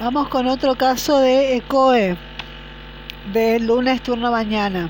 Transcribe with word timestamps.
Vamos 0.00 0.28
con 0.28 0.46
otro 0.46 0.76
caso 0.76 1.18
de 1.18 1.56
ECOE 1.56 2.16
del 3.32 3.66
lunes 3.66 4.00
turno 4.00 4.30
mañana. 4.30 4.88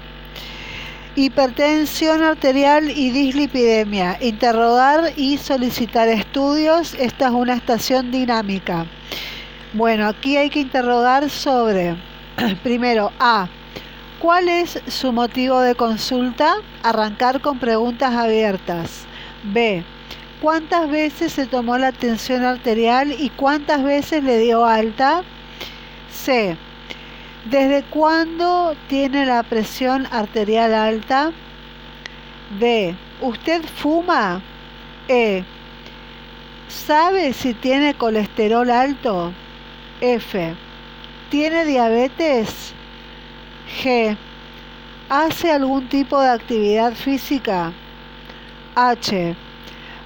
Hipertensión 1.16 2.22
arterial 2.22 2.90
y 2.90 3.10
dislipidemia. 3.10 4.18
Interrogar 4.21 5.14
y 5.16 5.38
solicitar 5.38 6.08
estudios. 6.08 6.92
Esta 6.92 7.29
es 7.29 7.32
una 7.32 7.54
estación 7.54 8.10
dinámica. 8.10 8.84
Bueno, 9.72 10.08
aquí 10.08 10.36
hay 10.36 10.51
que 10.51 10.60
interrogar 10.60 11.31
sobre, 11.31 11.97
primero, 12.63 13.11
A. 13.19 13.49
¿Cuál 14.19 14.51
es 14.51 14.79
su 14.88 15.11
motivo 15.11 15.61
de 15.61 15.75
consulta? 15.75 16.56
Arrancar 16.83 17.41
con 17.41 17.59
preguntas 17.59 18.12
abiertas. 18.12 19.06
B. 19.43 19.83
¿Cuántas 20.41 20.88
veces 20.88 21.32
se 21.32 21.46
tomó 21.46 21.78
la 21.78 21.91
tensión 21.91 22.45
arterial 22.45 23.12
y 23.18 23.28
cuántas 23.30 23.82
veces 23.82 24.23
le 24.23 24.38
dio 24.38 24.64
alta? 24.64 25.24
C. 26.12 26.56
¿Desde 27.45 27.83
cuándo 27.84 28.77
tiene 28.88 29.27
la 29.27 29.43
presión 29.43 30.06
arterial 30.12 30.74
alta? 30.74 31.32
D. 32.60 32.95
¿Usted 33.20 33.65
fuma? 33.65 34.41
E. 35.09 35.43
¿Sabe 36.68 37.32
si 37.32 37.55
tiene 37.55 37.95
colesterol 37.95 38.70
alto? 38.70 39.32
F. 40.01 40.55
¿Tiene 41.30 41.65
diabetes? 41.65 42.74
G. 43.82 44.16
¿Hace 45.09 45.51
algún 45.51 45.88
tipo 45.88 46.20
de 46.20 46.29
actividad 46.29 46.93
física? 46.95 47.73
H. 48.77 49.34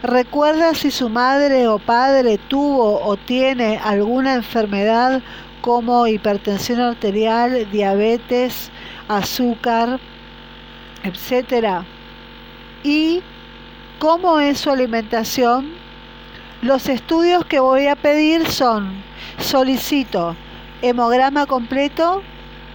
¿Recuerda 0.03 0.75
si 0.75 0.91
su 0.91 1.09
madre 1.09 1.69
o 1.69 1.79
padre 1.79 2.37
tuvo 2.37 3.01
o 3.05 3.17
tiene 3.17 3.79
alguna 3.79 4.35
enfermedad 4.35 5.23
como 5.61 6.09
hipertensión 6.09 6.81
arterial, 6.81 7.71
diabetes, 7.71 8.73
azúcar, 9.07 10.01
etcétera? 11.05 11.85
¿Y 12.83 13.23
cómo 14.01 14.41
es 14.41 14.59
su 14.59 14.71
alimentación? 14.71 15.73
Los 16.63 16.89
estudios 16.89 17.45
que 17.45 17.61
voy 17.61 17.87
a 17.87 17.95
pedir 17.95 18.49
son, 18.49 19.05
solicito 19.39 20.35
hemograma 20.83 21.47
completo, 21.47 22.23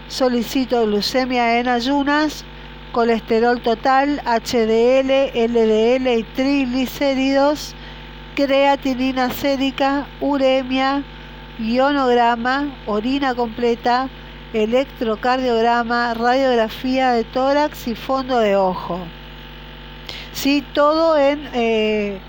solicito 0.08 0.86
glucemia 0.86 1.60
en 1.60 1.68
ayunas, 1.68 2.46
colesterol 2.92 3.62
total, 3.62 4.22
HDL, 4.26 5.32
LDL 5.34 6.08
y 6.20 6.24
triglicéridos, 6.36 7.76
creatinina 8.36 9.32
sérica, 9.32 10.08
uremia, 10.22 11.04
ionograma, 11.60 12.74
orina 12.86 13.34
completa, 13.36 14.10
electrocardiograma, 14.54 16.14
radiografía 16.14 17.12
de 17.12 17.24
tórax 17.24 17.88
y 17.88 17.96
fondo 17.96 18.40
de 18.40 18.56
ojo. 18.56 19.00
Sí, 20.34 20.64
todo 20.74 21.18
en 21.18 21.50
eh, 21.54 22.20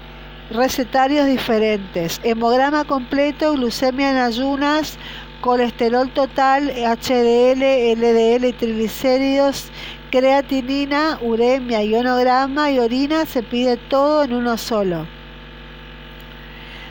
recetarios 0.50 1.26
diferentes. 1.26 2.20
Hemograma 2.24 2.84
completo, 2.84 3.52
glucemia 3.52 4.10
en 4.10 4.16
ayunas, 4.16 4.98
colesterol 5.40 6.10
total, 6.10 6.70
HDL, 6.70 7.62
LDL 7.96 8.44
y 8.46 8.52
triglicéridos, 8.52 9.70
creatinina, 10.10 11.18
uremia, 11.22 11.82
ionograma 11.82 12.70
y 12.70 12.78
orina 12.78 13.26
se 13.26 13.42
pide 13.42 13.76
todo 13.76 14.24
en 14.24 14.32
uno 14.32 14.56
solo. 14.56 15.06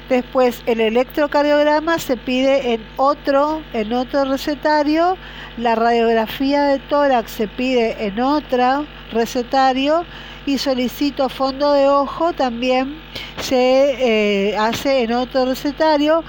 Después 0.10 0.62
el 0.66 0.80
electrocardiograma 0.80 2.00
se 2.00 2.16
pide 2.16 2.74
en 2.74 2.82
otro, 2.96 3.62
en 3.74 3.92
otro 3.92 4.24
recetario, 4.24 5.18
la 5.58 5.76
radiografía 5.76 6.64
de 6.64 6.80
tórax 6.80 7.32
se 7.32 7.48
pide 7.48 8.06
en 8.06 8.20
otro 8.22 8.86
recetario. 9.12 10.06
Y 10.46 10.60
solicito 10.60 11.28
fondo 11.28 11.74
de 11.74 11.90
ojo 11.90 12.32
también 12.32 13.02
se 13.42 14.52
eh, 14.52 14.58
hace 14.58 15.02
en 15.04 15.12
otro 15.12 15.44
recetario 15.44 16.24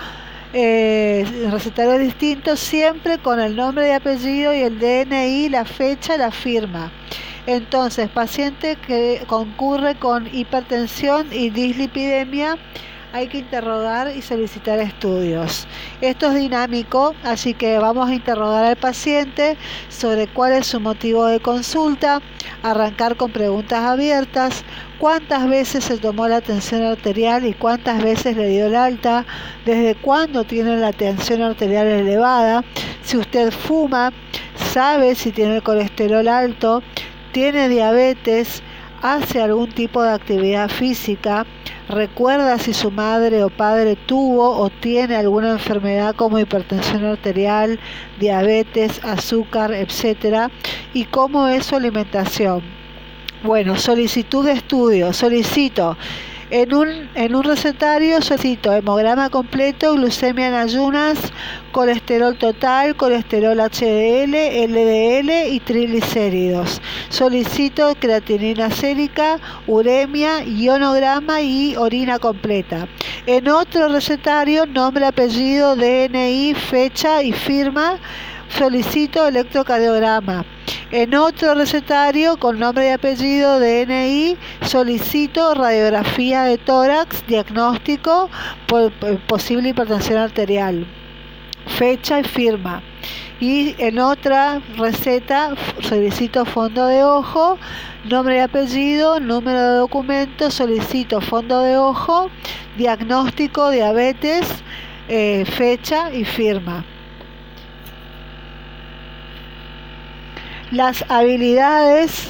eh, 0.52 1.24
recetario 1.50 1.98
distinto, 1.98 2.56
siempre 2.56 3.18
con 3.18 3.40
el 3.40 3.56
nombre 3.56 3.86
de 3.86 3.94
apellido 3.94 4.54
y 4.54 4.60
el 4.60 4.78
DNI, 4.78 5.48
la 5.50 5.64
fecha, 5.64 6.16
la 6.16 6.30
firma. 6.30 6.90
Entonces, 7.46 8.08
paciente 8.10 8.76
que 8.76 9.22
concurre 9.26 9.94
con 9.94 10.28
hipertensión 10.34 11.28
y 11.32 11.50
dislipidemia, 11.50 12.58
hay 13.12 13.28
que 13.28 13.38
interrogar 13.38 14.14
y 14.14 14.22
solicitar 14.22 14.78
estudios. 14.78 15.66
Esto 16.00 16.28
es 16.28 16.34
dinámico, 16.34 17.14
así 17.24 17.54
que 17.54 17.78
vamos 17.78 18.08
a 18.08 18.14
interrogar 18.14 18.64
al 18.64 18.76
paciente 18.76 19.56
sobre 19.88 20.26
cuál 20.26 20.52
es 20.52 20.66
su 20.66 20.80
motivo 20.80 21.26
de 21.26 21.40
consulta, 21.40 22.20
arrancar 22.62 23.16
con 23.16 23.30
preguntas 23.30 23.80
abiertas, 23.84 24.64
cuántas 24.98 25.48
veces 25.48 25.84
se 25.84 25.98
tomó 25.98 26.28
la 26.28 26.40
tensión 26.40 26.82
arterial 26.82 27.46
y 27.46 27.54
cuántas 27.54 28.02
veces 28.02 28.36
le 28.36 28.48
dio 28.48 28.66
el 28.66 28.74
alta, 28.74 29.24
desde 29.64 29.94
cuándo 29.94 30.44
tiene 30.44 30.76
la 30.76 30.92
tensión 30.92 31.42
arterial 31.42 31.86
elevada, 31.86 32.64
si 33.02 33.16
usted 33.16 33.50
fuma, 33.50 34.12
sabe 34.72 35.14
si 35.14 35.32
tiene 35.32 35.56
el 35.56 35.62
colesterol 35.62 36.28
alto, 36.28 36.82
tiene 37.32 37.68
diabetes, 37.68 38.62
hace 39.02 39.40
algún 39.40 39.70
tipo 39.70 40.02
de 40.02 40.10
actividad 40.10 40.68
física, 40.68 41.46
recuerda 41.88 42.58
si 42.58 42.74
su 42.74 42.90
madre 42.90 43.42
o 43.42 43.50
padre 43.50 43.96
tuvo 43.96 44.50
o 44.50 44.70
tiene 44.70 45.16
alguna 45.16 45.52
enfermedad 45.52 46.14
como 46.14 46.38
hipertensión 46.38 47.04
arterial, 47.04 47.78
diabetes, 48.20 49.02
azúcar, 49.04 49.72
etcétera, 49.72 50.50
y 50.94 51.04
cómo 51.04 51.48
es 51.48 51.66
su 51.66 51.76
alimentación. 51.76 52.62
Bueno, 53.42 53.76
solicitud 53.76 54.44
de 54.44 54.52
estudio, 54.52 55.12
solicito 55.12 55.96
en 56.50 56.74
un, 56.74 57.10
en 57.14 57.34
un 57.34 57.44
recetario 57.44 58.22
solicito 58.22 58.72
hemograma 58.72 59.30
completo, 59.30 59.94
glucemia 59.94 60.48
en 60.48 60.54
ayunas, 60.54 61.18
colesterol 61.72 62.36
total, 62.36 62.96
colesterol 62.96 63.58
HDL, 63.58 64.34
LDL 64.68 65.52
y 65.52 65.60
triglicéridos. 65.60 66.80
Solicito 67.10 67.94
creatinina 67.98 68.70
sérica, 68.70 69.38
uremia, 69.66 70.42
ionograma 70.44 71.40
y 71.42 71.76
orina 71.76 72.18
completa. 72.18 72.88
En 73.26 73.48
otro 73.48 73.88
recetario, 73.88 74.66
nombre, 74.66 75.04
apellido, 75.04 75.76
DNI, 75.76 76.54
fecha 76.54 77.22
y 77.22 77.32
firma, 77.32 77.98
solicito 78.48 79.26
electrocardiograma. 79.26 80.44
En 80.90 81.14
otro 81.14 81.54
recetario 81.54 82.38
con 82.38 82.58
nombre 82.58 82.86
y 82.86 82.90
apellido 82.92 83.60
DNI 83.60 84.38
solicito 84.62 85.52
radiografía 85.52 86.44
de 86.44 86.56
tórax, 86.56 87.26
diagnóstico 87.26 88.30
por, 88.66 88.90
posible 89.26 89.68
hipertensión 89.68 90.18
arterial, 90.18 90.86
fecha 91.66 92.20
y 92.20 92.24
firma. 92.24 92.82
Y 93.38 93.74
en 93.76 93.98
otra 93.98 94.62
receta 94.78 95.54
solicito 95.82 96.46
fondo 96.46 96.86
de 96.86 97.04
ojo, 97.04 97.58
nombre 98.04 98.36
y 98.36 98.40
apellido, 98.40 99.20
número 99.20 99.60
de 99.60 99.76
documento, 99.80 100.50
solicito 100.50 101.20
fondo 101.20 101.60
de 101.60 101.76
ojo, 101.76 102.30
diagnóstico, 102.78 103.70
diabetes, 103.70 104.48
eh, 105.08 105.44
fecha 105.44 106.10
y 106.14 106.24
firma. 106.24 106.82
Las 110.70 111.02
habilidades 111.08 112.28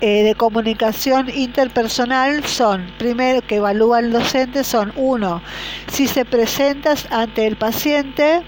eh, 0.00 0.22
de 0.22 0.36
comunicación 0.36 1.28
interpersonal 1.28 2.44
son, 2.44 2.86
primero 2.98 3.42
que 3.42 3.56
evalúa 3.56 3.98
el 3.98 4.12
docente, 4.12 4.62
son 4.62 4.92
uno, 4.94 5.42
si 5.90 6.06
se 6.06 6.24
presentas 6.24 7.08
ante 7.10 7.48
el 7.48 7.56
paciente, 7.56 8.42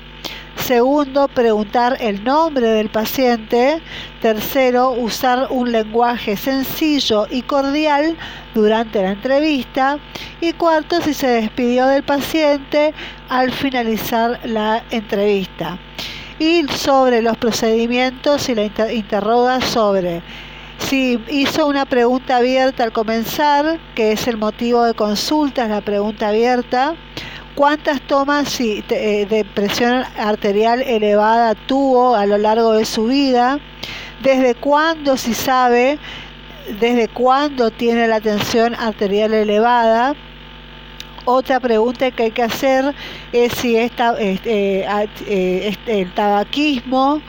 segundo, 0.54 1.26
preguntar 1.26 1.96
el 2.00 2.22
nombre 2.22 2.68
del 2.68 2.88
paciente, 2.88 3.82
tercero, 4.20 4.92
usar 4.92 5.48
un 5.50 5.72
lenguaje 5.72 6.36
sencillo 6.36 7.26
y 7.28 7.42
cordial 7.42 8.16
durante 8.54 9.02
la 9.02 9.10
entrevista 9.10 9.98
y 10.40 10.52
cuarto, 10.52 11.00
si 11.00 11.14
se 11.14 11.26
despidió 11.26 11.88
del 11.88 12.04
paciente 12.04 12.94
al 13.28 13.50
finalizar 13.50 14.38
la 14.44 14.84
entrevista 14.90 15.80
sobre 16.74 17.22
los 17.22 17.36
procedimientos 17.36 18.48
y 18.48 18.54
la 18.54 18.64
interroga 18.92 19.60
sobre. 19.60 20.22
Si 20.78 21.18
hizo 21.28 21.66
una 21.66 21.86
pregunta 21.86 22.38
abierta 22.38 22.82
al 22.82 22.92
comenzar, 22.92 23.78
que 23.94 24.12
es 24.12 24.26
el 24.26 24.36
motivo 24.36 24.84
de 24.84 24.94
consulta, 24.94 25.64
es 25.64 25.70
la 25.70 25.80
pregunta 25.80 26.28
abierta, 26.28 26.94
cuántas 27.54 28.00
tomas 28.02 28.60
eh, 28.60 29.26
de 29.28 29.44
presión 29.54 30.04
arterial 30.18 30.82
elevada 30.82 31.54
tuvo 31.54 32.16
a 32.16 32.26
lo 32.26 32.38
largo 32.38 32.72
de 32.72 32.84
su 32.84 33.06
vida, 33.06 33.58
desde 34.22 34.54
cuándo, 34.54 35.16
si 35.16 35.34
sabe, 35.34 35.98
desde 36.80 37.08
cuándo 37.08 37.70
tiene 37.70 38.08
la 38.08 38.20
tensión 38.20 38.74
arterial 38.74 39.32
elevada, 39.32 40.14
Otra 41.24 41.60
pregunta 41.60 42.10
que 42.10 42.24
hay 42.24 42.30
que 42.32 42.42
hacer 42.42 42.94
es 43.32 43.52
si 43.52 43.76
esta, 43.76 44.18
este, 44.18 44.84
este, 45.68 46.00
el 46.00 46.12
tabaquismo, 46.14 47.22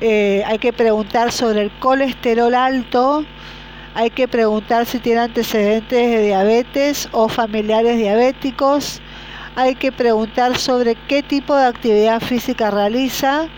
eh, 0.00 0.42
hay 0.46 0.58
que 0.58 0.72
preguntar 0.72 1.30
sobre 1.32 1.62
el 1.62 1.70
colesterol 1.78 2.54
alto, 2.54 3.26
hay 3.94 4.08
que 4.08 4.26
preguntar 4.26 4.86
si 4.86 5.00
tiene 5.00 5.20
antecedentes 5.20 6.10
de 6.10 6.22
diabetes 6.22 7.10
o 7.12 7.28
familiares 7.28 7.98
diabéticos, 7.98 9.02
hay 9.54 9.74
que 9.74 9.92
preguntar 9.92 10.56
sobre 10.56 10.94
qué 10.94 11.22
tipo 11.22 11.54
de 11.54 11.66
actividad 11.66 12.20
física 12.20 12.70
realiza 12.70 13.48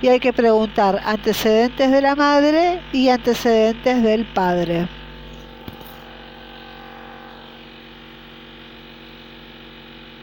y 0.00 0.08
hay 0.08 0.20
que 0.20 0.32
preguntar 0.32 1.00
antecedentes 1.04 1.90
de 1.90 2.00
la 2.00 2.14
madre 2.14 2.80
y 2.92 3.10
antecedentes 3.10 4.02
del 4.02 4.24
padre. 4.24 4.88